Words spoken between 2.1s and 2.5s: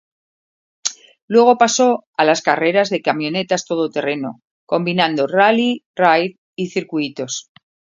a las